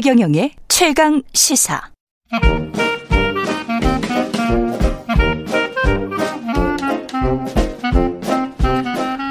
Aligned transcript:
최경영의 0.00 0.52
최강 0.68 1.20
시사. 1.32 1.82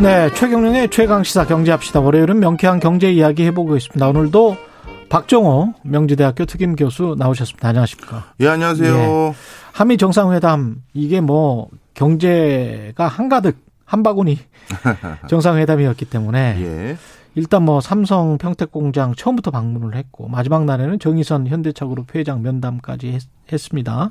네, 0.02 0.30
최경영의 0.34 0.90
최강 0.90 1.24
시사 1.24 1.46
경제합시다. 1.46 2.02
월요일은 2.02 2.42
명쾌한 2.42 2.82
경제 2.82 3.10
이야기 3.10 3.46
해보고 3.46 3.78
있습니다. 3.78 4.10
오늘도 4.10 4.58
박정호 5.08 5.76
명지대학교 5.84 6.44
특임 6.44 6.76
교수 6.76 7.16
나오셨습니다. 7.18 7.70
안녕하십니까? 7.70 8.34
예, 8.42 8.50
안녕하세요. 8.50 8.94
예. 8.94 9.34
한미 9.72 9.96
정상회담 9.96 10.82
이게 10.94 11.22
뭐 11.22 11.70
경제가 11.94 13.08
한가득 13.08 13.58
한 13.86 14.04
바구니 14.04 14.38
정상회담이었기 15.30 16.04
때문에 16.04 16.58
예. 16.60 16.98
일단 17.38 17.64
뭐 17.64 17.82
삼성 17.82 18.40
평택 18.40 18.72
공장 18.72 19.14
처음부터 19.14 19.52
방문을 19.52 19.96
했고 19.96 20.28
마지막 20.28 20.66
날에는 20.66 20.98
정의선 20.98 21.46
현대차그룹 21.46 22.16
회장 22.16 22.42
면담까지 22.42 23.10
했, 23.12 23.22
했습니다. 23.52 24.10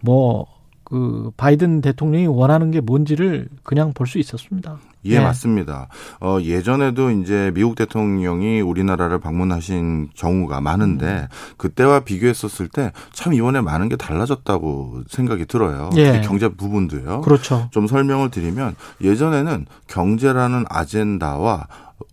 뭐 0.00 0.54
그 0.84 1.30
바이든 1.36 1.80
대통령이 1.80 2.26
원하는 2.26 2.70
게 2.70 2.80
뭔지를 2.80 3.48
그냥 3.62 3.92
볼 3.92 4.06
수 4.06 4.18
있었습니다. 4.18 4.78
예, 5.06 5.18
네. 5.18 5.24
맞습니다. 5.24 5.88
어, 6.20 6.38
예전에도 6.42 7.10
이제 7.10 7.50
미국 7.54 7.74
대통령이 7.74 8.60
우리나라를 8.60 9.18
방문하신 9.18 10.10
경우가 10.14 10.60
많은데 10.60 11.06
음. 11.06 11.26
그때와 11.56 12.00
비교했었을 12.00 12.68
때 12.68 12.92
참 13.12 13.32
이번에 13.32 13.62
많은 13.62 13.88
게 13.88 13.96
달라졌다고 13.96 15.04
생각이 15.08 15.46
들어요. 15.46 15.88
예. 15.96 16.20
경제 16.22 16.48
부분도요. 16.48 17.22
그렇죠. 17.22 17.68
좀 17.70 17.86
설명을 17.86 18.30
드리면 18.30 18.76
예전에는 19.00 19.66
경제라는 19.88 20.66
아젠다와 20.68 21.66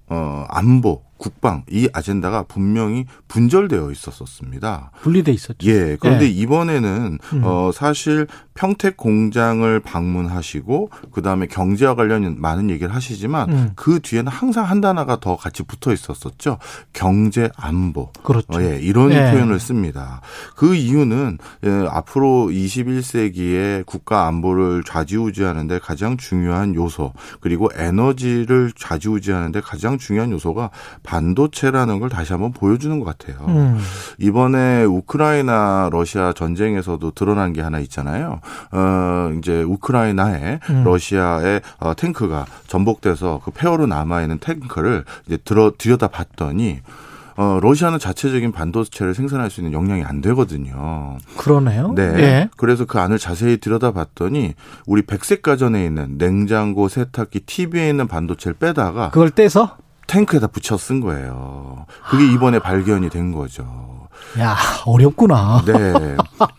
어, 0.07 0.45
안보, 0.49 1.03
국방 1.21 1.63
이 1.69 1.87
아젠다가 1.93 2.43
분명히 2.43 3.05
분절되어 3.27 3.91
있었었습니다. 3.91 4.91
분리돼 5.01 5.31
있었죠. 5.31 5.69
예. 5.69 5.95
그런데 5.99 6.25
예. 6.25 6.29
이번에는 6.29 7.19
음. 7.33 7.41
어 7.43 7.71
사실 7.71 8.25
평택 8.61 8.95
공장을 8.95 9.79
방문하시고 9.79 10.91
그다음에 11.11 11.47
경제와 11.47 11.95
관련 11.95 12.39
많은 12.39 12.69
얘기를 12.69 12.93
하시지만 12.93 13.49
음. 13.49 13.71
그 13.75 13.99
뒤에는 13.99 14.31
항상 14.31 14.65
한 14.65 14.81
단어가 14.81 15.19
더 15.19 15.35
같이 15.35 15.63
붙어 15.63 15.91
있었었죠. 15.91 16.59
경제 16.93 17.49
안보. 17.57 18.11
그렇죠. 18.21 18.45
어, 18.49 18.61
예. 18.61 18.77
이런 18.79 19.11
예. 19.13 19.31
표현을 19.31 19.59
씁니다. 19.59 20.21
그 20.55 20.75
이유는 20.75 21.39
예, 21.65 21.87
앞으로 21.89 22.49
21세기에 22.51 23.83
국가 23.87 24.27
안보를 24.27 24.83
좌지우지하는 24.85 25.65
데 25.65 25.79
가장 25.79 26.17
중요한 26.17 26.75
요소 26.75 27.13
그리고 27.39 27.67
에너지를 27.75 28.73
좌지우지하는 28.75 29.51
데 29.51 29.59
가장 29.61 29.97
중요한 29.97 30.29
요소가 30.29 30.69
반도체라는 31.01 31.99
걸 31.99 32.09
다시 32.09 32.33
한번 32.33 32.51
보여주는 32.51 32.99
것 32.99 33.05
같아요. 33.17 33.43
음. 33.47 33.79
이번에 34.19 34.83
우크라이나 34.83 35.89
러시아 35.91 36.31
전쟁에서도 36.33 37.09
드러난 37.09 37.53
게 37.53 37.61
하나 37.61 37.79
있잖아요. 37.79 38.39
어, 38.71 39.33
이제 39.37 39.61
우크라이나에 39.63 40.59
음. 40.69 40.83
러시아의 40.83 41.61
어, 41.79 41.93
탱크가 41.95 42.45
전복돼서 42.67 43.41
그 43.43 43.51
폐허로 43.51 43.87
남아 43.87 44.21
있는 44.21 44.39
탱크를 44.39 45.05
이제 45.27 45.37
들어 45.43 45.71
들여다 45.77 46.07
봤더니 46.07 46.81
어, 47.37 47.59
러시아는 47.61 47.97
자체적인 47.97 48.51
반도체를 48.51 49.13
생산할 49.13 49.49
수 49.49 49.61
있는 49.61 49.73
역량이 49.73 50.03
안 50.03 50.21
되거든요. 50.21 51.17
그러네요. 51.37 51.93
네. 51.95 52.03
예. 52.03 52.49
그래서 52.57 52.85
그 52.85 52.99
안을 52.99 53.17
자세히 53.17 53.57
들여다봤더니 53.57 54.53
우리 54.85 55.01
백색 55.01 55.41
가전에 55.41 55.83
있는 55.83 56.17
냉장고, 56.17 56.87
세탁기, 56.87 57.41
TV에 57.41 57.89
있는 57.89 58.07
반도체를 58.07 58.55
빼다가 58.59 59.09
그걸 59.09 59.31
떼서 59.31 59.77
탱크에다 60.07 60.47
붙여 60.47 60.77
쓴 60.77 60.99
거예요. 60.99 61.85
그게 62.09 62.31
이번에 62.31 62.59
발견이 62.59 63.09
된 63.09 63.31
거죠. 63.31 63.91
야, 64.39 64.55
어렵구나. 64.85 65.63
네. 65.65 66.15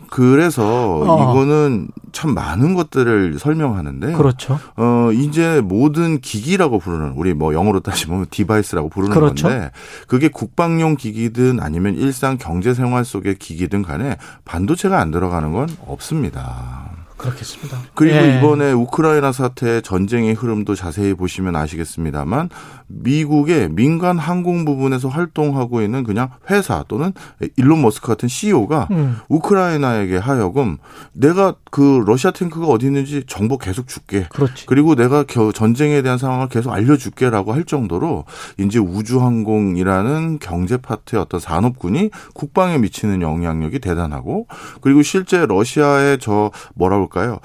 그래서 0.09 0.63
어. 1.01 1.31
이거는 1.31 1.87
참 2.11 2.33
많은 2.33 2.75
것들을 2.75 3.39
설명하는데. 3.39 4.13
그렇죠. 4.13 4.59
어, 4.75 5.09
이제 5.13 5.61
모든 5.61 6.19
기기라고 6.19 6.79
부르는, 6.79 7.13
우리 7.15 7.33
뭐 7.33 7.53
영어로 7.53 7.79
따지면 7.79 8.27
device라고 8.29 8.89
부르는 8.89 9.13
그렇죠. 9.13 9.47
건데, 9.47 9.71
그게 10.07 10.27
국방용 10.27 10.95
기기든 10.95 11.59
아니면 11.59 11.95
일상 11.95 12.37
경제 12.37 12.73
생활 12.73 13.05
속의 13.05 13.35
기기든 13.35 13.81
간에 13.81 14.17
반도체가 14.45 14.99
안 14.99 15.11
들어가는 15.11 15.51
건 15.53 15.69
없습니다. 15.87 16.91
그렇겠습니다. 17.17 17.77
그리고 17.93 18.17
예. 18.17 18.37
이번에 18.37 18.71
우크라이나 18.71 19.31
사태 19.31 19.81
전쟁의 19.81 20.33
흐름도 20.33 20.75
자세히 20.75 21.13
보시면 21.13 21.55
아시겠습니다만 21.55 22.49
미국의 22.87 23.69
민간 23.69 24.17
항공 24.17 24.65
부분에서 24.65 25.07
활동하고 25.07 25.81
있는 25.81 26.03
그냥 26.03 26.29
회사 26.49 26.83
또는 26.87 27.13
일론 27.55 27.81
머스크 27.81 28.07
같은 28.07 28.27
CEO가 28.27 28.87
음. 28.91 29.17
우크라이나에게 29.29 30.17
하여금 30.17 30.77
내가 31.13 31.55
그 31.71 32.03
러시아 32.05 32.31
탱크가 32.31 32.67
어디 32.67 32.85
있는지 32.87 33.23
정보 33.25 33.57
계속 33.57 33.87
줄게. 33.87 34.27
그렇지. 34.29 34.65
그리고 34.65 34.95
내가 34.95 35.25
전쟁에 35.53 36.01
대한 36.01 36.17
상황을 36.17 36.49
계속 36.49 36.71
알려줄게라고 36.71 37.53
할 37.53 37.63
정도로 37.63 38.25
이제 38.59 38.79
우주항공이라는 38.79 40.39
경제 40.39 40.77
파트의 40.77 41.21
어떤 41.21 41.39
산업군이 41.39 42.11
국방에 42.33 42.77
미치는 42.77 43.21
영향력이 43.21 43.79
대단하고 43.79 44.47
그리고 44.81 45.01
실제 45.01 45.45
러시아의 45.45 46.19
저 46.19 46.51
뭐라 46.75 46.99
고 46.99 47.07
볼까요? 47.13 47.39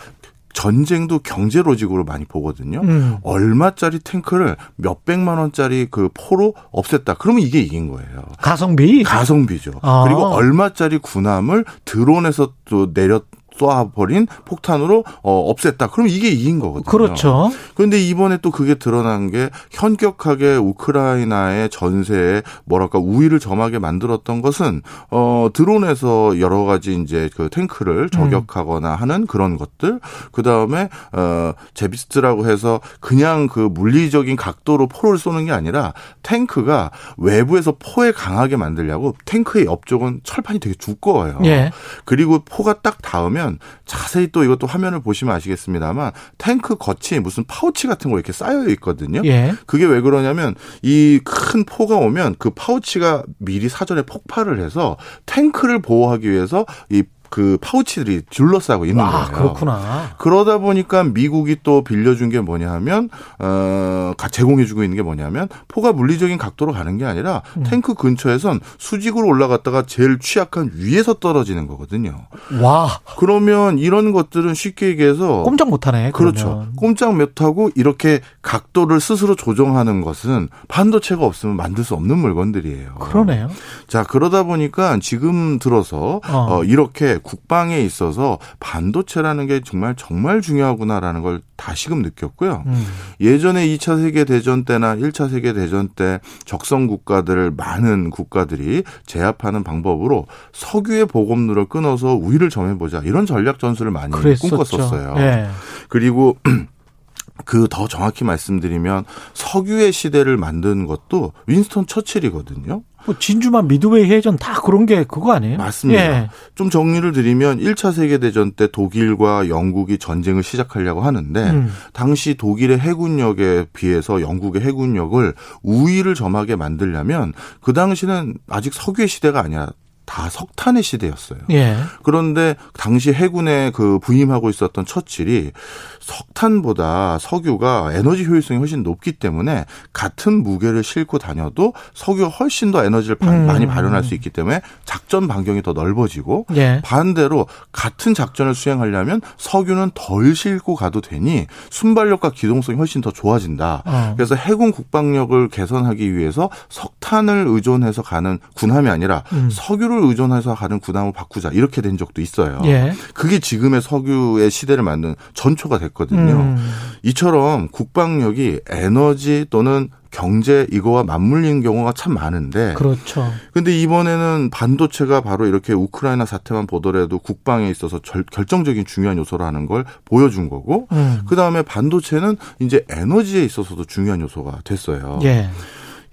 전쟁도 0.55 1.21
경제 1.21 1.63
로직으로 1.63 2.05
많이 2.05 2.25
보거든요. 2.25 2.81
음. 2.81 3.19
얼마짜리 3.23 4.01
탱크를 4.01 4.57
몇 4.75 5.05
백만 5.05 5.39
원짜리 5.39 5.87
그 5.89 6.09
포로 6.13 6.55
없앴다. 6.73 7.17
그러면 7.19 7.43
이게 7.43 7.61
이긴 7.61 7.89
거예요. 7.89 8.25
가성비? 8.39 9.05
가성비죠. 9.05 9.73
아. 9.83 10.03
그리고 10.05 10.23
얼마짜리 10.23 10.99
군함을 10.99 11.65
드론에서 11.85 12.55
또 12.65 12.91
내렸 12.93 13.27
쏴버린 13.59 14.27
폭탄으로 14.45 15.05
어, 15.23 15.55
없앴다. 15.55 15.91
그럼 15.91 16.09
이게 16.09 16.29
이긴 16.29 16.59
거거든요. 16.61 16.91
그렇죠. 16.91 17.51
그런데 17.75 18.01
이번에 18.01 18.39
또 18.39 18.51
그게 18.51 18.75
드러난 18.75 19.31
게 19.31 19.51
현격하게 19.71 20.57
우크라이나의 20.57 21.71
전세에 21.71 22.43
뭐랄까 22.65 22.99
우위를 22.99 23.41
점하게 23.41 23.79
만들었던 23.79 24.43
것은 24.43 24.83
어 25.11 25.49
드론에서 25.53 26.41
여러 26.41 26.65
가지 26.65 26.95
이제 26.95 27.29
그 27.37 27.49
탱크를 27.49 28.05
음. 28.05 28.11
저격하거나 28.11 28.95
음. 28.95 29.01
하는 29.01 29.27
그런 29.27 29.57
것들. 29.57 30.01
그 30.33 30.43
다음에 30.43 30.89
어 31.13 31.53
제비스트라고 31.75 32.49
해서 32.49 32.81
그냥 33.01 33.49
그 33.49 33.61
물리적인 33.61 34.37
각도로 34.37 34.87
포를 34.89 35.19
쏘는 35.19 35.47
게 35.47 35.53
아니라 35.53 35.93
탱크가 36.23 36.91
외부에서 37.17 37.75
포에 37.79 38.13
강하게 38.13 38.57
만들려고 38.57 39.15
탱크의 39.25 39.67
옆쪽은 39.67 40.21
철판이 40.23 40.61
되게 40.61 40.75
두꺼워요. 40.77 41.39
예. 41.45 41.71
그리고 42.05 42.41
포가 42.45 42.75
딱 42.83 43.01
닿으면 43.03 43.48
보면 43.49 43.59
자세히 43.87 44.29
또 44.31 44.45
이것도 44.45 44.67
화면을 44.67 45.01
보시면 45.01 45.35
아시겠습니다만 45.35 46.13
탱크 46.37 46.77
겉이 46.77 47.21
무슨 47.23 47.45
파우치 47.47 47.87
같은 47.87 48.11
거 48.11 48.19
이렇게 48.19 48.33
쌓여 48.33 48.69
있거든요. 48.69 49.23
예. 49.25 49.55
그게 49.67 49.87
왜 49.87 50.01
그러냐면 50.01 50.55
이 50.83 51.21
큰 51.25 51.65
포가 51.65 51.97
오면 51.97 52.37
그 52.39 52.51
파우치가 52.51 53.23
미리 53.39 53.69
사전에 53.69 54.03
폭발을 54.03 54.61
해서 54.61 54.97
탱크를 55.27 55.81
보호하기 55.81 56.31
위해서 56.31 56.67
이 56.91 57.03
그 57.31 57.59
파우치들이 57.61 58.23
둘러싸고 58.31 58.87
있는 58.87 59.05
아, 59.05 59.11
거예요. 59.11 59.33
그렇구나. 59.33 60.11
그러다 60.19 60.59
보니까 60.59 61.05
미국이 61.05 61.57
또 61.63 61.83
빌려준 61.85 62.31
게 62.31 62.41
뭐냐면 62.41 63.09
어 63.39 64.13
제공해주고 64.31 64.83
있는 64.83 64.97
게 64.97 65.03
뭐냐면 65.03 65.49
포가 65.69 65.93
물리적인 65.93 66.39
각도로 66.39 66.73
가는 66.73 66.97
게 66.99 67.05
아니라 67.05 67.43
음. 67.57 67.65
탱크 67.65 67.95
근처에선 67.95 68.61
수직으로 68.79 69.27
올라갔다가 69.27 69.85
제일 69.87 70.19
취약한 70.19 70.71
위에서 70.75 71.15
떨어지는 71.15 71.67
거거든요. 71.67 72.27
와. 72.61 73.01
그러면 73.19 73.79
이런 73.79 74.13
것들은 74.13 74.55
쉽게 74.55 74.89
얘기해서 74.89 75.43
꼼짝 75.43 75.69
못하네. 75.69 76.13
그렇죠. 76.13 76.67
꼼짝 76.77 77.17
못하고 77.17 77.71
이렇게 77.75 78.21
각도를 78.43 79.01
스스로 79.01 79.35
조정하는 79.35 80.01
것은 80.01 80.49
반도체가 80.69 81.25
없으면 81.25 81.57
만들 81.57 81.85
수 81.85 81.95
없는 81.95 82.19
물건들이에요. 82.19 82.95
그러네요. 82.95 83.49
자 83.87 84.05
그러다 84.05 84.45
보니까 84.45 84.99
지금 85.01 85.59
들어서 85.59 86.21
어. 86.29 86.47
어 86.51 86.65
이렇게 86.65 87.18
국방에 87.19 87.81
있어서 87.81 88.39
반도체라는 88.61 89.47
게 89.47 89.61
정말 89.65 89.95
정말 89.97 90.41
중요하구나라는 90.41 91.23
걸 91.23 91.41
다시금 91.57 92.03
느꼈고요. 92.03 92.65
음. 92.67 92.87
예전에 93.21 93.67
2차 93.67 94.01
세계 94.01 94.25
대전 94.25 94.65
때나 94.65 94.97
1차 94.97 95.31
세계 95.31 95.53
대전 95.53 95.89
때 95.89 96.21
적성 96.45 96.87
국가들을 96.87 97.51
많은 97.51 98.11
국가들이 98.11 98.85
제압하는 99.07 99.65
방법으로 99.65 100.27
석유의 100.53 101.07
보급로를 101.07 101.67
끊어서 101.67 102.15
우위를 102.15 102.51
점해보자 102.51 103.03
이런 103.05 103.27
전략 103.27 103.59
전술을 103.59 103.91
많이 103.91 104.13
그랬었죠. 104.13 104.57
꿈꿨었어요. 104.57 105.15
네. 105.15 105.49
그리고 105.89 106.37
그더 107.45 107.89
정확히 107.89 108.25
말씀드리면 108.25 109.05
석유의 109.35 109.93
시대를 109.93 110.37
만든 110.37 110.87
것도 110.87 111.33
윈스턴 111.47 111.87
처칠이거든요. 111.87 112.83
뭐 113.07 113.15
진주만 113.19 113.69
미드웨이 113.69 114.11
해전 114.11 114.37
다 114.37 114.61
그런 114.61 114.87
게 114.87 115.05
그거 115.05 115.33
아니에요? 115.33 115.59
맞습니다. 115.59 116.01
예. 116.01 116.31
좀 116.55 116.71
정리를 116.71 117.11
드리면 117.13 117.61
1차 117.61 117.93
세계 117.93 118.19
대전 118.19 118.53
때 118.53 118.69
독일과 118.71 119.49
영국이 119.49 119.99
전쟁을 119.99 120.43
시작하려고 120.43 121.01
하는데 121.01 121.51
음. 121.51 121.73
당시 121.93 122.35
독일의 122.35 122.79
해군력에 122.79 123.67
비해서 123.73 124.21
영국의 124.21 124.63
해군력을 124.63 125.35
우위를 125.63 126.15
점하게 126.15 126.57
만들려면 126.57 127.33
그 127.61 127.73
당시는 127.73 128.35
아직 128.49 128.75
석유의 128.75 129.09
시대가 129.09 129.41
아니야. 129.41 129.69
다 130.09 130.31
석탄의 130.31 130.83
시대였어요. 130.83 131.41
예. 131.51 131.77
그런데 132.03 132.57
당시 132.73 133.13
해군에 133.13 133.71
그 133.75 133.99
부임하고 133.99 134.49
있었던 134.49 134.87
처칠이 134.87 135.53
석탄보다 136.01 137.19
석유가 137.21 137.91
에너지 137.93 138.25
효율성이 138.25 138.59
훨씬 138.59 138.83
높기 138.83 139.13
때문에 139.13 139.67
같은 139.93 140.43
무게를 140.43 140.83
싣고 140.83 141.19
다녀도 141.19 141.75
석유가 141.93 142.29
훨씬 142.29 142.71
더 142.71 142.83
에너지를 142.83 143.19
음. 143.23 143.47
많이 143.47 143.67
발현할 143.67 144.03
수 144.03 144.15
있기 144.15 144.31
때문에 144.31 144.63
작전 144.87 145.29
반경이 145.29 145.61
더 145.61 145.75
넓어지고 145.75 146.47
예. 146.57 146.81
반대로 146.83 147.47
같은 147.71 148.15
작전을 148.15 148.55
수행하려면 148.55 149.21
석유는 149.37 149.91
덜 149.93 150.35
싣고 150.35 150.75
가도 150.75 151.03
되니 151.03 151.47
순발력과 151.69 152.31
기동성이 152.31 152.79
훨씬 152.79 153.03
더 153.03 153.11
좋아진다. 153.11 153.83
어. 153.85 154.15
그래서 154.17 154.35
해군 154.35 154.73
국방력을 154.73 155.49
개선하기 155.49 156.17
위해서 156.17 156.49
석탄을 156.71 157.45
의존해서 157.47 158.01
가는 158.01 158.39
군함이 158.55 158.89
아니라 158.89 159.23
음. 159.33 159.51
석유를 159.53 159.98
의존해서 160.05 160.55
가는 160.55 160.81
군함을 160.81 161.13
바꾸자 161.13 161.51
이렇게 161.53 161.81
된 161.81 161.97
적도 161.97 162.21
있어요. 162.21 162.61
예. 162.65 162.93
그게 163.15 163.39
지금의 163.39 163.83
석유의 163.83 164.51
시대를 164.51 164.83
만든 164.83 165.15
전초가 165.35 165.79
됐거든요. 165.79 166.33
음. 166.33 166.71
이처럼 167.03 167.69
국방력이 167.69 168.61
에너지 168.69 169.47
또는 169.51 169.91
경제 170.11 170.67
이거와 170.73 171.05
맞물리는 171.05 171.61
경우가 171.63 171.93
참 171.93 172.15
많은데. 172.15 172.75
그렇죠. 172.75 173.31
근데 173.53 173.79
이번에는 173.79 174.51
반도체가 174.51 175.21
바로 175.21 175.47
이렇게 175.47 175.73
우크라이나 175.73 176.25
사태만 176.25 176.67
보더라도 176.67 177.19
국방에 177.19 177.69
있어서 177.71 178.01
절, 178.03 178.25
결정적인 178.25 178.87
중요한 178.87 179.19
요소라는 179.19 179.67
걸 179.67 179.85
보여준 180.05 180.49
거고, 180.49 180.89
음. 180.93 181.21
그 181.29 181.37
다음에 181.37 181.63
반도체는 181.63 182.37
이제 182.61 182.85
에너지에 182.89 183.45
있어서도 183.45 183.85
중요한 183.85 184.21
요소가 184.21 184.61
됐어요. 184.65 185.21
예. 185.25 185.51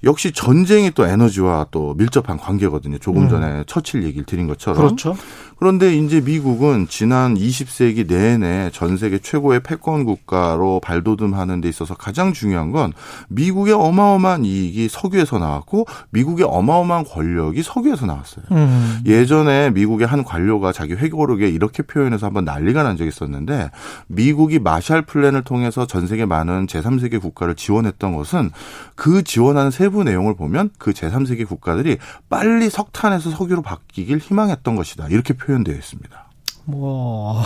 역시 0.05 0.31
전쟁이 0.31 0.91
또 0.91 1.07
에너지와 1.07 1.67
또 1.71 1.95
밀접한 1.95 2.37
관계거든요. 2.37 2.99
조금 2.99 3.23
음. 3.23 3.29
전에 3.29 3.63
처칠 3.65 4.03
얘기를 4.03 4.23
드린 4.25 4.47
것처럼. 4.47 4.77
그렇죠. 4.77 5.15
그런데 5.57 5.95
이제 5.95 6.21
미국은 6.21 6.87
지난 6.89 7.35
20세기 7.35 8.07
내내 8.07 8.69
전 8.71 8.97
세계 8.97 9.17
최고의 9.17 9.61
패권 9.63 10.03
국가로 10.03 10.81
발돋움하는 10.81 11.61
데 11.61 11.69
있어서 11.69 11.95
가장 11.95 12.33
중요한 12.33 12.71
건 12.71 12.91
미국의 13.29 13.73
어마어마한 13.73 14.45
이익이 14.45 14.89
석유에서 14.89 15.39
나왔고 15.39 15.85
미국의 16.11 16.45
어마어마한 16.47 17.05
권력이 17.05 17.63
석유에서 17.63 18.05
나왔어요. 18.05 18.45
음. 18.51 18.99
예전에 19.05 19.71
미국의 19.71 20.07
한 20.07 20.23
관료가 20.23 20.73
자기 20.73 20.93
회고록에 20.93 21.47
이렇게 21.47 21.83
표현해서 21.83 22.27
한번 22.27 22.43
난리가 22.45 22.83
난 22.83 22.97
적이 22.97 23.07
있었는데 23.07 23.71
미국이 24.07 24.59
마샬 24.59 25.03
플랜을 25.03 25.43
통해서 25.43 25.87
전 25.87 26.05
세계 26.05 26.25
많은 26.25 26.67
제3세계 26.67 27.21
국가를 27.21 27.55
지원했던 27.55 28.13
것은 28.13 28.51
그 28.95 29.23
지원하는 29.23 29.71
세부 29.71 29.94
내용을 30.03 30.35
보면 30.35 30.69
그 30.77 30.91
제3세계 30.91 31.47
국가들이 31.47 31.97
빨리 32.29 32.69
석탄에서 32.69 33.31
석유로 33.31 33.61
바뀌길 33.61 34.19
희망했던 34.19 34.75
것이다. 34.75 35.07
이렇게 35.09 35.33
표현되어 35.33 35.75
있습니다. 35.75 36.25
뭐 36.67 37.43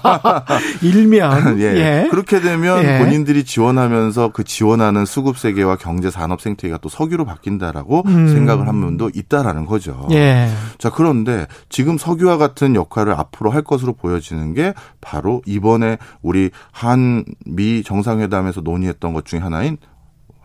일면 0.82 1.58
예. 1.60 1.64
예. 1.64 2.08
그렇게 2.10 2.40
되면 2.40 2.82
예. 2.82 2.98
본인들이 2.98 3.44
지원하면서 3.44 4.32
그 4.32 4.42
지원하는 4.42 5.04
수급 5.06 5.38
세계와 5.38 5.76
경제 5.76 6.10
산업 6.10 6.40
생태계가 6.40 6.78
또 6.78 6.88
석유로 6.88 7.24
바뀐다라고 7.24 8.02
음. 8.06 8.28
생각을 8.28 8.66
한 8.66 8.80
분도 8.80 9.10
있다라는 9.14 9.66
거죠. 9.66 10.08
예. 10.10 10.48
자 10.78 10.90
그런데 10.90 11.46
지금 11.68 11.96
석유와 11.96 12.38
같은 12.38 12.74
역할을 12.74 13.14
앞으로 13.14 13.50
할 13.50 13.62
것으로 13.62 13.92
보여지는 13.92 14.54
게 14.54 14.74
바로 15.00 15.42
이번에 15.46 15.98
우리 16.22 16.50
한미 16.72 17.84
정상회담에서 17.84 18.62
논의했던 18.62 19.12
것 19.12 19.24
중에 19.24 19.38
하나인 19.38 19.78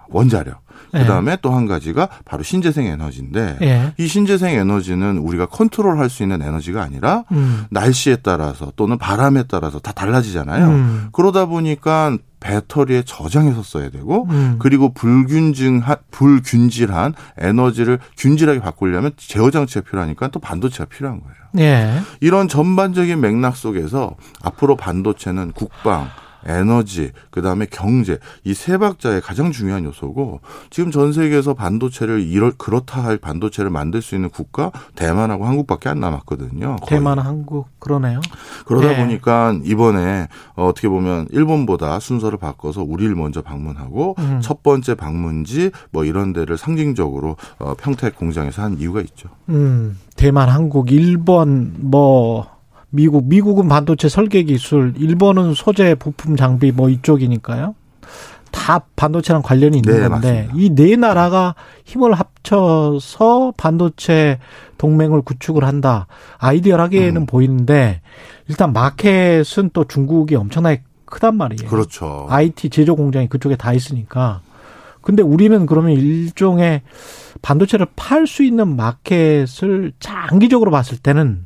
원자력. 0.10 0.66
그 0.92 1.06
다음에 1.06 1.34
예. 1.34 1.38
또한 1.42 1.68
가지가 1.68 2.08
바로 2.24 2.44
신재생 2.44 2.86
에너지인데 2.86 3.58
예. 3.62 3.94
이 3.98 4.08
신재생 4.08 4.58
에너지는 4.58 5.18
우리가 5.18 5.48
컨트롤할 5.48 6.10
수 6.10 6.24
있는 6.24 6.42
에너지가 6.42 6.82
아니라 6.82 7.24
음. 7.32 7.66
날씨에 7.70 8.18
따라서 8.18 8.72
또는 8.76 8.98
바람에 8.98 9.44
따라서 9.48 9.80
다 9.80 9.92
달라지잖아요. 9.92 10.68
음. 10.68 11.08
그러다 11.12 11.46
보니까 11.48 12.18
배터리에 12.40 13.04
저장해서 13.06 13.64
써야 13.64 13.90
되고 13.90 14.28
음. 14.30 14.58
그리고 14.60 14.94
불균증한 14.94 15.98
불균질한 16.12 17.14
에너지를 17.40 18.00
균질하게 18.18 18.60
바꾸려면 18.60 19.12
제어 19.18 19.50
장치가 19.50 19.82
필요하니까 19.82 20.28
또 20.30 20.40
반도체가 20.40 20.86
필요한 20.86 21.22
거예요. 21.22 21.36
예. 21.58 22.02
이런 22.20 22.48
전반적인 22.48 23.20
맥락 23.20 23.56
속에서 23.56 24.16
앞으로 24.44 24.76
반도체는 24.76 25.54
국방 25.54 26.10
에너지, 26.46 27.12
그 27.32 27.42
다음에 27.42 27.68
경제 27.70 28.20
이 28.44 28.54
세 28.56 28.78
박자의 28.80 29.22
가장 29.22 29.52
중요한 29.52 29.84
요소고 29.86 30.40
지금 30.72 30.90
전 30.90 31.14
세계에서 31.14 31.54
반도체를 31.54 32.22
이럴 32.22 32.52
그렇다 32.58 33.04
할 33.04 33.18
반도체를 33.18 33.70
만들 33.70 34.02
수 34.02 34.16
있는 34.16 34.30
국가 34.30 34.72
대만하고 34.96 35.46
한국밖에 35.46 35.90
안 35.90 36.00
남았거든요. 36.00 36.78
거의. 36.78 36.88
대만, 36.90 37.20
한국 37.20 37.68
그러네요. 37.80 38.22
그러다 38.66 38.88
네. 38.88 38.98
보니까 38.98 39.56
이번에 39.64 40.30
어떻게 40.56 40.90
보면 40.90 41.28
일본보다 41.32 42.00
순서를 42.00 42.40
바꿔서 42.40 42.82
우리를 42.82 43.14
먼저 43.14 43.42
방문하고 43.44 44.16
음. 44.18 44.40
첫 44.42 44.64
번째 44.64 44.96
방문지 44.96 45.70
뭐 45.92 46.06
이런 46.06 46.34
데를 46.34 46.58
상징적으로 46.58 47.36
어, 47.60 47.76
평택 47.78 48.16
공장에서 48.16 48.64
한 48.64 48.80
이유가 48.80 49.02
있죠. 49.02 49.30
음, 49.50 50.00
대만, 50.16 50.50
한국, 50.50 50.92
일본 50.92 51.76
뭐 51.78 52.55
미국, 52.96 53.26
미국은 53.28 53.68
반도체 53.68 54.08
설계 54.10 54.44
기술, 54.44 54.94
일본은 54.98 55.54
소재, 55.54 55.96
부품, 55.96 56.36
장비 56.36 56.72
뭐 56.72 56.90
이쪽이니까요. 56.90 57.76
다 58.52 58.80
반도체랑 58.96 59.42
관련이 59.42 59.78
있는 59.78 60.02
네, 60.02 60.08
건데 60.08 60.48
이 60.56 60.70
네 60.74 60.96
나라가 60.96 61.56
힘을 61.84 62.14
합쳐서 62.14 63.54
반도체 63.58 64.40
동맹을 64.78 65.24
구축을 65.24 65.66
한다. 65.66 66.08
아이디어하게는 66.38 67.24
음. 67.24 67.26
보이는데 67.26 68.02
일단 68.48 68.72
마켓은 68.72 69.72
또 69.74 69.84
중국이 69.84 70.36
엄청나게 70.36 70.84
크단 71.06 71.36
말이에요. 71.36 71.70
그렇죠. 71.70 72.28
IT 72.30 72.70
제조 72.70 72.96
공장이 72.96 73.28
그쪽에 73.28 73.58
다 73.58 73.74
있으니까. 73.74 74.40
근데 75.02 75.22
우리는 75.22 75.66
그러면 75.66 75.92
일종의 75.92 76.82
반도체를 77.42 77.88
팔 77.96 78.26
수 78.26 78.44
있는 78.44 78.76
마켓을 78.76 79.92
장기적으로 80.00 80.72
봤을 80.72 80.98
때는 80.98 81.46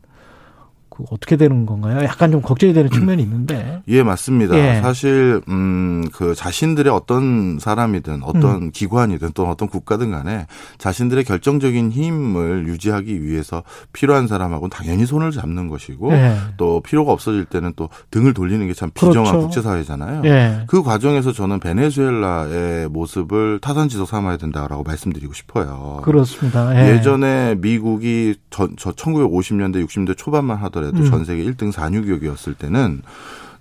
그 1.00 1.06
어떻게 1.12 1.36
되는 1.36 1.66
건가요? 1.66 2.04
약간 2.04 2.32
좀 2.32 2.42
걱정이 2.42 2.74
되는 2.74 2.90
측면이 2.90 3.22
있는데. 3.24 3.82
예, 3.88 4.02
맞습니다. 4.04 4.58
예. 4.58 4.82
사실 4.82 5.42
음그 5.48 6.34
자신들의 6.36 6.92
어떤 6.92 7.60
사람이든 7.60 8.24
어떤 8.24 8.44
음. 8.64 8.72
기관이든 8.72 9.32
또 9.36 9.48
어떤 9.48 9.68
국가든 9.70 10.10
간에 10.12 10.48
자신들의 10.80 11.24
결정적인 11.26 11.92
힘을 11.92 12.68
유지하기 12.68 13.24
위해서 13.24 13.64
필요한 13.94 14.28
사람하고는 14.28 14.72
당연히 14.72 15.06
손을 15.06 15.32
잡는 15.32 15.70
것이고 15.70 16.12
예. 16.14 16.36
또 16.58 16.82
필요가 16.82 17.12
없어질 17.12 17.46
때는 17.46 17.74
또 17.76 17.90
등을 18.10 18.34
돌리는 18.34 18.66
게 18.68 18.74
참 18.80 18.90
비정한 18.94 19.26
그렇죠. 19.34 19.40
국제 19.42 19.62
사회잖아요. 19.62 20.22
예. 20.24 20.64
그 20.68 20.84
과정에서 20.84 21.34
저는 21.34 21.60
베네수엘라의 21.60 22.88
모습을 22.88 23.60
타산지도 23.60 24.06
삼아야 24.06 24.38
된다라고 24.38 24.84
말씀드리고 24.84 25.34
싶어요. 25.34 26.00
그렇습니다. 26.04 26.96
예. 26.96 27.02
전에 27.02 27.56
미국이 27.56 28.36
저, 28.50 28.70
저 28.78 28.92
1950년대 28.94 29.86
60년대 29.86 30.16
초반만 30.18 30.58
하더라도 30.58 30.89
하더라도 30.90 31.06
음. 31.06 31.10
전 31.10 31.26
세계 31.26 31.44
1등 31.46 31.72
산유기업이었을 31.72 32.54
때는 32.54 33.02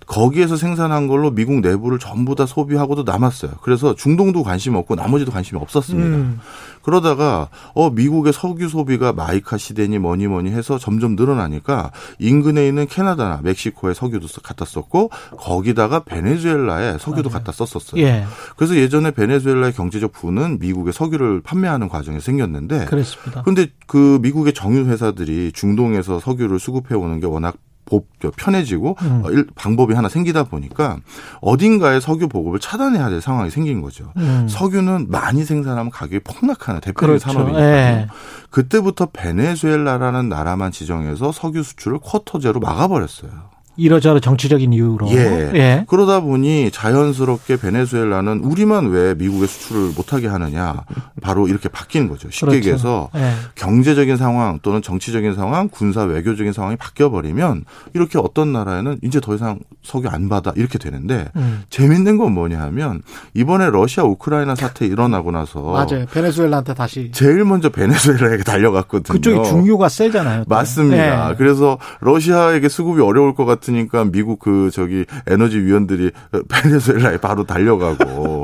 거기에서 0.09 0.57
생산한 0.57 1.07
걸로 1.07 1.29
미국 1.29 1.59
내부를 1.61 1.99
전부 1.99 2.33
다 2.33 2.47
소비하고도 2.47 3.03
남았어요. 3.03 3.51
그래서 3.61 3.93
중동도 3.93 4.41
관심 4.43 4.73
없고 4.73 4.95
나머지도 4.95 5.31
관심이 5.31 5.61
없었습니다. 5.61 6.17
음. 6.17 6.39
그러다가 6.81 7.49
어 7.75 7.91
미국의 7.91 8.33
석유 8.33 8.69
소비가 8.69 9.13
마이카 9.13 9.57
시대니 9.57 9.99
뭐니 9.99 10.27
뭐니 10.27 10.49
해서 10.49 10.79
점점 10.79 11.15
늘어나니까 11.15 11.91
인근에 12.17 12.67
있는 12.67 12.87
캐나다나 12.87 13.41
멕시코에 13.43 13.93
석유도 13.93 14.27
갖다 14.41 14.65
썼고 14.65 15.11
거기다가 15.37 16.03
베네수엘라에 16.05 16.97
석유도 16.97 17.29
맞아요. 17.29 17.43
갖다 17.43 17.51
썼었어요. 17.51 18.01
예. 18.01 18.25
그래서 18.57 18.75
예전에 18.75 19.11
베네수엘라의 19.11 19.73
경제적 19.73 20.11
부는 20.11 20.57
미국의 20.57 20.91
석유를 20.91 21.41
판매하는 21.41 21.87
과정에 21.87 22.19
생겼는데 22.19 22.85
그렇습니다. 22.85 23.43
근데 23.43 23.67
그 23.85 24.17
미국의 24.23 24.53
정유 24.53 24.85
회사들이 24.85 25.51
중동에서 25.53 26.19
석유를 26.19 26.57
수급해 26.57 26.95
오는 26.95 27.19
게 27.19 27.27
워낙 27.27 27.55
법 27.89 28.05
편해지고 28.37 28.95
음. 29.01 29.23
어, 29.25 29.29
방법이 29.55 29.93
하나 29.93 30.09
생기다 30.09 30.43
보니까 30.43 30.99
어딘가에 31.41 31.99
석유 31.99 32.27
보급을 32.27 32.59
차단해야 32.59 33.09
될 33.09 33.21
상황이 33.21 33.49
생긴 33.49 33.81
거죠. 33.81 34.11
음. 34.17 34.47
석유는 34.47 35.07
많이 35.09 35.43
생산하면 35.43 35.89
가격이 35.89 36.19
폭락하는 36.19 36.81
대표적인 36.81 37.19
그렇죠. 37.19 37.31
산업이니까요. 37.31 37.67
예. 37.67 38.07
그때부터 38.49 39.07
베네수엘라라는 39.07 40.29
나라만 40.29 40.71
지정해서 40.71 41.31
석유 41.31 41.63
수출을 41.63 41.99
쿼터제로 41.99 42.59
막아버렸어요. 42.59 43.58
이러저러 43.79 44.19
정치적인 44.19 44.73
이유로. 44.73 45.09
예. 45.11 45.51
예. 45.53 45.85
그러다 45.87 46.19
보니 46.21 46.71
자연스럽게 46.71 47.57
베네수엘라는 47.57 48.39
우리만 48.43 48.87
왜 48.87 49.13
미국에 49.15 49.47
수출을 49.47 49.91
못하게 49.95 50.27
하느냐. 50.27 50.83
바로 51.21 51.47
이렇게 51.47 51.69
바뀐 51.69 52.09
거죠. 52.09 52.29
쉽게 52.31 52.45
그렇죠. 52.45 52.57
얘기해서 52.57 53.09
예. 53.15 53.31
경제적인 53.55 54.17
상황 54.17 54.59
또는 54.61 54.81
정치적인 54.81 55.35
상황, 55.35 55.69
군사 55.69 56.03
외교적인 56.03 56.53
상황이 56.53 56.75
바뀌어버리면 56.75 57.65
이렇게 57.93 58.17
어떤 58.19 58.51
나라에는 58.53 58.99
이제 59.03 59.19
더 59.19 59.35
이상 59.35 59.59
석유 59.83 60.07
안 60.09 60.29
받아 60.29 60.51
이렇게 60.55 60.77
되는데 60.77 61.27
음. 61.35 61.63
재밌는 61.69 62.17
건 62.17 62.33
뭐냐 62.33 62.59
하면 62.61 63.01
이번에 63.33 63.69
러시아 63.69 64.03
우크라이나 64.03 64.55
사태 64.55 64.85
일어나고 64.85 65.31
나서 65.31 65.61
맞아요. 65.61 66.05
베네수엘라한테 66.11 66.73
다시 66.73 67.11
제일 67.13 67.45
먼저 67.45 67.69
베네수엘라에게 67.69 68.43
달려갔거든요. 68.43 69.13
그쪽이 69.17 69.49
중유가 69.49 69.89
세잖아요. 69.89 70.43
또. 70.43 70.45
맞습니다. 70.49 71.29
네. 71.29 71.35
그래서 71.37 71.77
러시아에게 72.01 72.67
수급이 72.69 73.01
어려울 73.01 73.35
것 73.35 73.45
같 73.45 73.59
으니까 73.69 74.05
미국 74.05 74.39
그 74.39 74.69
저기 74.71 75.05
에너지 75.27 75.59
위원들이 75.59 76.11
베네수엘라에 76.49 77.17
바로 77.17 77.43
달려가고 77.43 78.38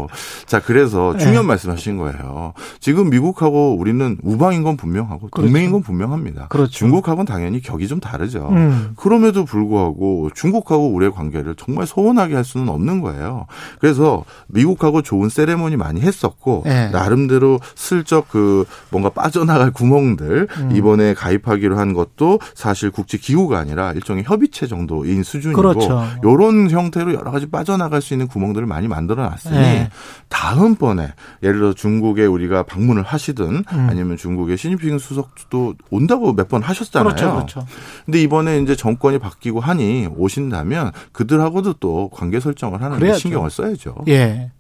자 0.46 0.62
그래서 0.62 1.14
네. 1.14 1.20
중요한 1.20 1.46
네. 1.46 1.48
말씀 1.48 1.72
하신 1.72 1.98
거예요. 1.98 2.54
지금 2.80 3.10
미국하고 3.10 3.76
우리는 3.78 4.18
우방인 4.24 4.64
건 4.64 4.78
분명하고 4.78 5.30
그렇죠. 5.30 5.48
동맹인 5.48 5.72
건 5.72 5.82
분명합니다. 5.82 6.48
그렇죠. 6.48 6.72
중국하고는 6.72 7.26
당연히 7.26 7.62
격이 7.62 7.88
좀 7.88 8.00
다르죠. 8.00 8.50
음. 8.52 8.94
그럼에도 8.96 9.46
불구하고 9.46 10.30
중국하고 10.34 10.94
우리의 10.94 11.12
관계를 11.12 11.56
정말 11.56 11.86
소원하게 11.86 12.36
할 12.36 12.44
수는 12.44 12.70
없는 12.70 13.02
거예요. 13.02 13.48
그래서 13.80 14.24
미국하고 14.48 15.02
좋은 15.02 15.30
세레모니 15.30 15.78
많이 15.78 16.02
했었고 16.02 16.64
네. 16.66 16.90
나름대로 16.90 17.60
슬쩍 17.76 18.30
그 18.30 18.66
뭔가 18.90 19.10
빠져나갈 19.10 19.72
구멍들 19.72 20.48
음. 20.50 20.76
이번에 20.76 21.14
가입하기로 21.14 21.78
한 21.78 21.94
것도 21.94 22.40
사실 22.54 22.92
국제 22.92 23.18
기구가 23.18 23.58
아니라 23.60 23.92
일종의 23.94 24.24
협의체 24.24 24.68
정도인 24.68 25.24
수준이고 25.24 25.62
그렇죠. 25.62 26.04
이런 26.24 26.70
형태로 26.70 27.14
여러 27.14 27.32
가지 27.32 27.48
빠져나갈 27.50 28.02
수 28.02 28.14
있는 28.14 28.28
구멍들을 28.28 28.66
많이 28.68 28.88
만들어 28.88 29.24
놨으니 29.24 29.58
네. 29.58 29.90
다음번에 30.30 31.14
예를 31.44 31.60
들어 31.60 31.74
중국에 31.74 32.26
우리가 32.26 32.64
방문을 32.64 33.04
하시든 33.04 33.46
음. 33.46 33.88
아니면 33.90 34.18
중국의 34.18 34.58
시진핑 34.58 34.98
수석도 35.00 35.76
온다고 35.92 36.34
몇 36.34 36.46
번 36.50 36.62
하셨잖아요. 36.62 37.16
그렇죠, 37.16 37.34
그렇죠. 37.36 37.68
근데 38.06 38.22
이번에 38.22 38.60
이제 38.60 38.76
정권이 38.76 39.18
바뀌고 39.20 39.60
하니 39.60 40.08
오신다면 40.16 40.92
그들하고도 41.12 41.74
또 41.74 42.10
관계 42.10 42.40
설정을 42.40 42.82
하는 42.82 43.00
데 43.00 43.14
신경을 43.18 43.50
써야죠. 43.50 43.96
예. 44.08 44.52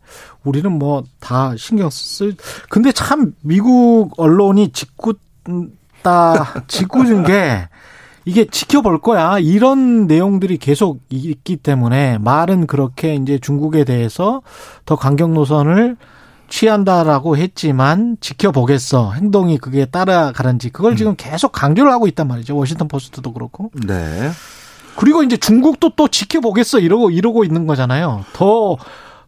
우리는 0.43 0.71
뭐 0.71 1.03
다 1.19 1.55
신경 1.57 1.89
쓸. 1.91 2.35
근데 2.69 2.91
참 2.91 3.33
미국 3.41 4.11
언론이 4.17 4.71
짓궂다 4.71 6.63
짓궂은 6.67 7.23
게 7.23 7.67
이게 8.25 8.45
지켜볼 8.45 9.01
거야. 9.01 9.37
이런 9.39 10.07
내용들이 10.07 10.57
계속 10.57 10.99
있기 11.09 11.57
때문에 11.57 12.17
말은 12.17 12.65
그렇게 12.67 13.15
이제 13.15 13.37
중국에 13.37 13.83
대해서 13.83 14.41
더 14.85 14.95
강경 14.95 15.33
노선을 15.33 15.95
취한다라고 16.49 17.37
했지만 17.37 18.17
지켜보겠어. 18.19 19.13
행동이 19.13 19.57
그게 19.57 19.85
따라가는지 19.85 20.69
그걸 20.69 20.93
음. 20.93 20.95
지금 20.95 21.15
계속 21.15 21.51
강조를 21.51 21.91
하고 21.91 22.07
있단 22.07 22.27
말이죠. 22.27 22.55
워싱턴 22.55 22.87
포스트도 22.87 23.31
그렇고. 23.33 23.71
네. 23.85 24.31
그리고 24.95 25.23
이제 25.23 25.37
중국도 25.37 25.91
또 25.95 26.07
지켜보겠어 26.07 26.79
이러고 26.79 27.11
이러고 27.11 27.43
있는 27.43 27.67
거잖아요. 27.67 28.25
더 28.33 28.77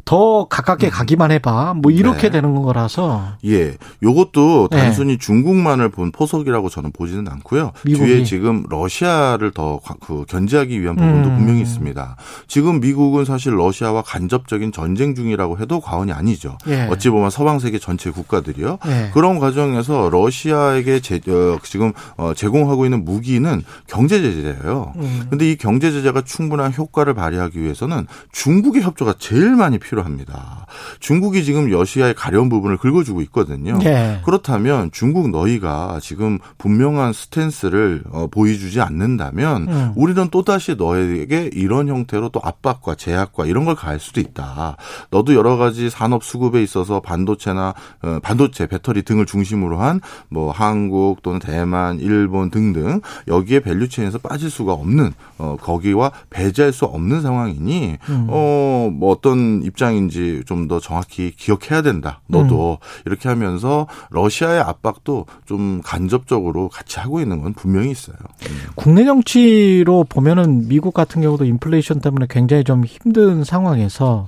더 0.08 0.46
가깝게 0.48 0.88
음. 0.88 0.90
가기만 0.90 1.32
해봐. 1.32 1.74
뭐 1.76 1.92
이렇게 1.92 2.24
네. 2.24 2.30
되는 2.30 2.56
거라서. 2.56 3.34
예. 3.46 3.76
요것도 4.02 4.70
네. 4.72 4.78
단순히 4.78 5.14
네. 5.14 5.18
중국만을 5.20 5.90
본 5.90 6.12
포석이라고 6.12 6.70
저는 6.70 6.92
보지는 6.94 7.28
않고요. 7.28 7.74
미국이. 7.84 8.06
뒤에 8.06 8.24
지금 8.24 8.64
러시아를 8.70 9.52
더 9.52 9.82
그 10.00 10.24
견제하기 10.28 10.82
위한 10.82 10.96
부분도 10.96 11.30
음. 11.30 11.36
분명히 11.36 11.62
있습니다. 11.62 12.16
지금 12.48 12.80
미국은 12.80 13.26
사실 13.26 13.58
러시아와 13.58 14.04
간접적인 14.04 14.72
전쟁 14.72 15.16
중이라고 15.16 15.60
해도 15.60 15.82
과언이 15.82 16.14
아니죠. 16.14 16.58
예. 16.68 16.88
어찌 16.90 17.10
보면 17.10 17.30
서방 17.30 17.60
세계 17.60 17.78
전체 17.78 18.10
국가들이요. 18.10 18.80
예. 18.88 19.12
그런 19.14 19.40
과정에서 19.40 20.10
러시아에게 20.10 21.02
제, 21.02 21.16
어, 21.28 21.58
지금 21.64 21.92
어, 22.16 22.34
제공하고 22.34 22.86
있는 22.86 23.04
무기는 23.04 23.62
경제 23.88 24.22
제재예요. 24.22 24.94
음. 24.96 25.28
근데 25.30 25.52
이 25.52 25.58
경제 25.58 25.92
제재가 25.92 26.22
충분한 26.22 26.74
효과를 26.74 27.14
발휘하기 27.14 27.62
위해서는 27.62 28.08
중국의 28.32 28.84
협조가 28.84 29.16
제일 29.20 29.56
많이 29.56 29.78
필요 29.80 29.97
필요합니다. 29.98 30.66
중국이 31.00 31.44
지금 31.44 31.70
러시아의 31.70 32.14
가려운 32.14 32.50
부분을 32.50 32.78
긁어주고 32.78 33.22
있거든요. 33.24 33.78
네. 33.80 34.22
그렇다면 34.26 34.92
중국 34.92 35.30
너희가 35.30 36.00
지금 36.02 36.40
분명한 36.58 37.14
스탠스를 37.14 38.04
어, 38.12 38.28
보여주지 38.28 38.82
않는다면 38.82 39.68
음. 39.68 39.94
우리는 39.96 40.30
또다시 40.30 40.76
너에게 40.76 41.50
이런 41.54 41.88
형태로 41.88 42.30
또 42.30 42.40
압박과 42.44 42.96
제약과 42.96 43.46
이런 43.46 43.66
걸 43.66 43.76
가할 43.76 44.00
수도 44.00 44.20
있다. 44.22 44.78
너도 45.12 45.34
여러 45.34 45.58
가지 45.58 45.90
산업 45.90 46.24
수급에 46.24 46.62
있어서 46.64 47.00
반도체나 47.00 47.74
어, 48.04 48.20
반도체, 48.22 48.68
배터리 48.68 49.02
등을 49.04 49.26
중심으로 49.26 49.80
한 49.80 50.00
뭐 50.30 50.52
한국 50.52 51.22
또는 51.24 51.40
대만, 51.40 52.00
일본 52.00 52.50
등등 52.50 53.02
여기에 53.28 53.62
value 53.62 53.83
chain에서 53.83 54.20
빠질 54.20 54.50
수가 54.50 54.74
없는 54.74 55.14
어, 55.38 55.58
거기와 55.60 56.12
배제할 56.30 56.74
수 56.74 56.86
없는 56.86 57.22
상황이니 57.22 57.98
음. 58.10 58.28
어뭐 58.30 59.12
어떤 59.12 59.62
입장 59.64 59.87
입장인지 59.88 60.44
좀 60.46 60.68
더 60.68 60.82
정확히 60.82 61.32
기억해야 61.32 61.82
된다. 61.82 62.20
너도 62.28 62.80
음. 62.82 63.02
이렇게 63.06 63.30
하면서 63.30 63.88
러시아의 64.10 64.60
압박도 64.60 65.26
좀 65.46 65.82
간접적으로 65.82 66.68
같이 66.68 67.00
하고 67.00 67.22
있는 67.22 67.42
건 67.42 67.54
분명히 67.54 67.90
있어요. 67.92 68.18
음. 68.50 68.58
국내 68.76 69.06
정치로 69.06 70.04
보면은 70.10 70.68
미국 70.68 70.94
같은 70.94 71.22
경우도 71.22 71.46
인플레이션 71.46 72.02
때문에 72.02 72.26
굉장히 72.30 72.66
좀 72.66 72.84
힘든 72.84 73.46
상황에서 73.46 74.28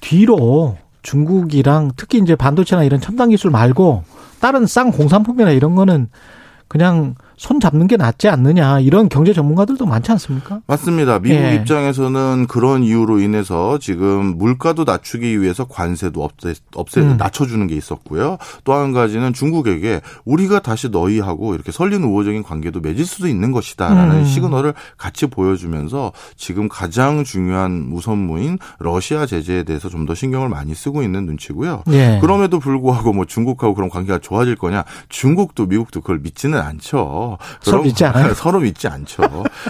뒤로 0.00 0.76
중국이랑 1.00 1.92
특히 1.96 2.18
이제 2.18 2.36
반도체나 2.36 2.84
이런 2.84 3.00
첨단 3.00 3.30
기술 3.30 3.50
말고 3.50 4.04
다른 4.40 4.66
쌍 4.66 4.90
공산품이나 4.90 5.52
이런 5.52 5.74
거는 5.74 6.08
그냥 6.68 7.14
손 7.42 7.58
잡는 7.58 7.88
게 7.88 7.96
낫지 7.96 8.28
않느냐 8.28 8.78
이런 8.78 9.08
경제 9.08 9.32
전문가들도 9.32 9.84
많지 9.84 10.12
않습니까? 10.12 10.60
맞습니다. 10.68 11.18
미국 11.18 11.42
예. 11.42 11.56
입장에서는 11.56 12.46
그런 12.46 12.84
이유로 12.84 13.18
인해서 13.18 13.78
지금 13.80 14.38
물가도 14.38 14.84
낮추기 14.84 15.40
위해서 15.40 15.64
관세도 15.64 16.22
없애, 16.22 16.54
없애 16.76 17.00
음. 17.00 17.16
낮춰주는 17.18 17.66
게 17.66 17.74
있었고요. 17.74 18.38
또 18.64 18.72
한 18.74 18.92
가지는 18.92 19.32
중국에게 19.32 20.00
우리가 20.24 20.60
다시 20.60 20.88
너희하고 20.88 21.54
이렇게 21.54 21.72
설린 21.72 22.04
우호적인 22.04 22.44
관계도 22.44 22.80
맺을 22.80 23.04
수도 23.04 23.26
있는 23.26 23.50
것이다라는 23.50 24.20
음. 24.20 24.24
시그널을 24.24 24.72
같이 24.96 25.26
보여주면서 25.26 26.12
지금 26.36 26.68
가장 26.68 27.24
중요한 27.24 27.90
우선무인 27.92 28.58
러시아 28.78 29.26
제재에 29.26 29.64
대해서 29.64 29.88
좀 29.88 30.06
더 30.06 30.14
신경을 30.14 30.48
많이 30.48 30.74
쓰고 30.74 31.02
있는 31.04 31.26
눈치고요. 31.26 31.82
예. 31.92 32.18
그럼에도 32.20 32.58
불구하고 32.58 33.12
뭐 33.12 33.24
중국하고 33.24 33.74
그런 33.74 33.88
관계가 33.88 34.18
좋아질 34.18 34.56
거냐? 34.56 34.84
중국도 35.08 35.66
미국도 35.66 36.00
그걸 36.00 36.18
믿지는 36.18 36.58
않죠. 36.60 37.31
서로 37.60 37.82
믿지 37.82 38.04
않아요. 38.04 38.34
서로 38.34 38.60
믿지 38.60 38.88
않죠. 38.88 39.22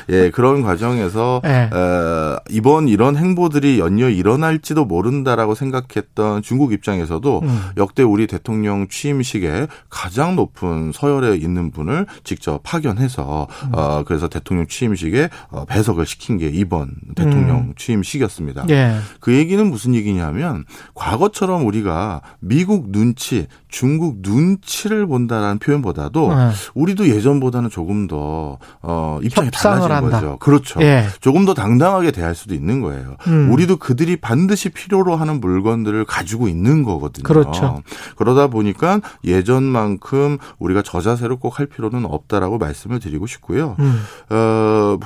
예, 0.08 0.30
그런 0.30 0.62
과정에서 0.62 1.40
네. 1.42 1.64
어, 1.72 2.36
이번 2.50 2.88
이런 2.88 3.16
행보들이 3.16 3.78
연이어 3.78 4.10
일어날지도 4.10 4.84
모른다라고 4.84 5.54
생각했던 5.54 6.42
중국 6.42 6.72
입장에서도 6.72 7.40
음. 7.42 7.62
역대 7.76 8.02
우리 8.02 8.26
대통령 8.26 8.88
취임식에 8.88 9.66
가장 9.88 10.36
높은 10.36 10.92
서열에 10.92 11.36
있는 11.36 11.70
분을 11.70 12.06
직접 12.24 12.62
파견해서 12.62 13.48
음. 13.64 13.70
어, 13.72 14.02
그래서 14.06 14.28
대통령 14.28 14.66
취임식에 14.66 15.28
어, 15.50 15.64
배석을 15.64 16.06
시킨 16.06 16.38
게 16.38 16.48
이번 16.48 16.90
대통령 17.14 17.58
음. 17.58 17.72
취임식이었습니다. 17.76 18.66
예. 18.70 18.96
그 19.20 19.34
얘기는 19.34 19.64
무슨 19.68 19.94
얘기냐면 19.94 20.64
과거처럼 20.94 21.66
우리가 21.66 22.22
미국 22.40 22.90
눈치, 22.90 23.46
중국 23.68 24.18
눈치를 24.20 25.06
본다라는 25.06 25.58
표현보다도 25.58 26.34
네. 26.34 26.50
우리도 26.74 27.08
예전보다 27.08 27.41
예전보다는 27.42 27.70
조금 27.70 28.06
더 28.06 28.58
어, 28.80 29.18
입장이 29.22 29.50
달라진 29.50 29.90
한다. 29.90 30.20
거죠. 30.20 30.36
그렇죠. 30.38 30.80
예. 30.82 31.06
조금 31.20 31.44
더 31.44 31.54
당당하게 31.54 32.12
대할 32.12 32.34
수도 32.34 32.54
있는 32.54 32.80
거예요. 32.80 33.16
음. 33.26 33.50
우리도 33.52 33.76
그들이 33.76 34.16
반드시 34.16 34.68
필요로 34.70 35.16
하는 35.16 35.40
물건들을 35.40 36.04
가지고 36.04 36.48
있는 36.48 36.84
거거든요. 36.84 37.24
그렇죠. 37.24 37.82
그러다 38.16 38.46
보니까 38.46 39.00
예전만큼 39.24 40.38
우리가 40.58 40.82
저자세로 40.82 41.38
꼭 41.38 41.52
할 41.52 41.66
필요는 41.66 42.06
없다라고 42.06 42.56
말씀을 42.56 42.98
드리고 42.98 43.26
싶고요. 43.26 43.76
음. 43.78 44.02
어, 44.30 44.96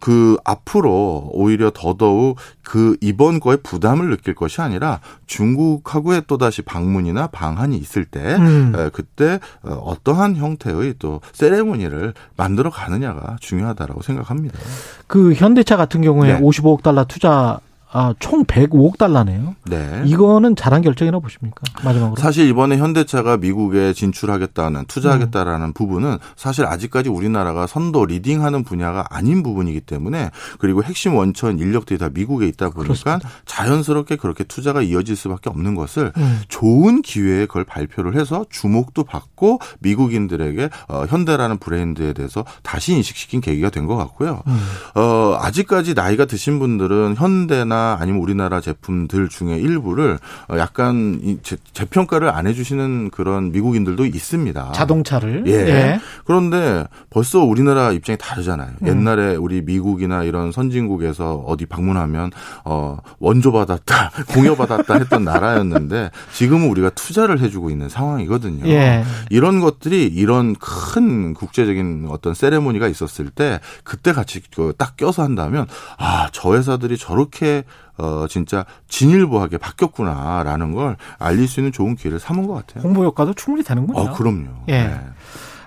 그 0.00 0.36
앞으로 0.44 1.30
오히려 1.32 1.70
더더욱 1.74 2.36
그 2.62 2.96
이번 3.00 3.40
거에 3.40 3.56
부담을 3.56 4.10
느낄 4.10 4.34
것이 4.34 4.60
아니라 4.60 5.00
중국하고의 5.26 6.22
또다시 6.26 6.62
방문이나 6.62 7.28
방한이 7.28 7.76
있을 7.76 8.04
때 8.04 8.36
음. 8.36 8.72
그때 8.92 9.40
어, 9.62 9.72
어떠한 9.72 10.36
형태의 10.36 10.94
또 10.98 11.20
세레모니를 11.32 12.14
만들어 12.36 12.70
가느냐가 12.70 13.36
중요하다라고 13.40 14.02
생각합니다. 14.02 14.58
그 15.06 15.34
현대차 15.34 15.76
같은 15.76 16.02
경우에 16.02 16.34
네. 16.34 16.40
55억 16.40 16.82
달러 16.82 17.04
투자 17.04 17.60
아, 17.98 18.12
총 18.20 18.44
105억 18.44 18.98
달러네요. 18.98 19.56
네. 19.64 20.02
이거는 20.04 20.54
잘한 20.54 20.82
결정이라고 20.82 21.22
보십니까? 21.22 21.62
마지막으로. 21.82 22.20
사실 22.20 22.46
이번에 22.46 22.76
현대차가 22.76 23.38
미국에 23.38 23.94
진출하겠다는 23.94 24.84
투자하겠다라는 24.86 25.68
음. 25.68 25.72
부분은 25.72 26.18
사실 26.36 26.66
아직까지 26.66 27.08
우리나라가 27.08 27.66
선도 27.66 28.04
leading하는 28.04 28.64
분야가 28.64 29.06
아닌 29.08 29.42
부분이기 29.42 29.80
때문에 29.80 30.30
그리고 30.58 30.82
핵심 30.84 31.14
원천 31.14 31.58
인력들이 31.58 31.98
다 31.98 32.10
미국에 32.12 32.46
있다 32.48 32.68
보니까 32.68 32.82
그렇습니다. 32.82 33.28
자연스럽게 33.46 34.16
그렇게 34.16 34.44
투자가 34.44 34.82
이어질 34.82 35.16
수밖에 35.16 35.48
없는 35.48 35.74
것을 35.74 36.12
음. 36.18 36.40
좋은 36.48 37.00
기회에 37.00 37.46
그걸 37.46 37.64
발표를 37.64 38.14
해서 38.20 38.44
주목도 38.50 39.04
받고 39.04 39.58
미국인들에게 39.78 40.68
어, 40.88 41.04
현대라는 41.08 41.56
브랜드에 41.56 42.12
대해서 42.12 42.44
다시 42.62 42.92
인식시킨 42.92 43.40
계기가 43.40 43.70
된 43.70 43.86
것 43.86 43.94
같고요. 43.96 44.42
음. 44.48 44.58
어, 44.96 45.38
아직까지 45.40 45.94
나이가 45.94 46.24
드신 46.24 46.58
분들은 46.58 47.14
현대나 47.16 47.85
아니면 47.94 48.20
우리나라 48.20 48.60
제품들 48.60 49.28
중에 49.28 49.56
일부를 49.56 50.18
어, 50.48 50.58
약간 50.58 51.38
재평가를 51.72 52.28
안 52.28 52.46
해주시는 52.46 53.10
그런 53.10 53.52
미국인들도 53.52 54.04
있습니다. 54.04 54.72
자동차를. 54.72 55.44
예. 55.46 55.52
예. 55.52 56.00
그런데 56.24 56.84
벌써 57.10 57.40
우리나라 57.40 57.92
입장이 57.92 58.18
다르잖아요. 58.18 58.72
음. 58.82 58.86
옛날에 58.86 59.36
우리 59.36 59.62
미국이나 59.62 60.22
이런 60.22 60.52
선진국에서 60.52 61.44
어디 61.46 61.66
방문하면 61.66 62.30
어 62.64 62.98
원조 63.18 63.52
받았다, 63.52 64.10
공여 64.32 64.56
받았다 64.56 64.94
했던 64.94 65.24
나라였는데 65.24 66.10
지금은 66.32 66.68
우리가 66.68 66.90
투자를 66.90 67.40
해주고 67.40 67.70
있는 67.70 67.88
상황이거든요. 67.88 68.66
예. 68.68 69.04
이런 69.30 69.60
것들이 69.60 70.04
이런 70.06 70.54
큰 70.54 71.34
국제적인 71.34 72.06
어떤 72.10 72.34
세레모니가 72.34 72.88
있었을 72.88 73.30
때 73.30 73.60
그때 73.84 74.12
같이 74.12 74.42
그딱 74.54 74.96
껴서 74.96 75.22
한다면 75.22 75.66
아 75.98 76.26
저 76.32 76.54
회사들이 76.54 76.98
저렇게 76.98 77.64
어 77.98 78.26
진짜 78.28 78.64
진일보하게 78.88 79.58
바뀌었구나라는 79.58 80.72
걸 80.72 80.96
알릴 81.18 81.48
수 81.48 81.60
있는 81.60 81.72
좋은 81.72 81.96
기회를 81.96 82.18
삼은 82.20 82.46
것 82.46 82.54
같아요. 82.54 82.82
홍보 82.82 83.04
효과도 83.04 83.32
충분히 83.32 83.64
되는군요. 83.64 83.98
어, 83.98 84.12
그럼요. 84.12 84.48
예. 84.68 84.82
네. 84.84 85.00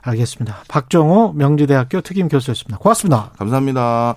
알겠습니다. 0.01 0.58
박정호 0.68 1.34
명지대학교 1.34 2.01
특임 2.01 2.30
교수였습니다. 2.30 2.78
고맙습니다. 2.78 3.32
감사합니다. 3.38 4.16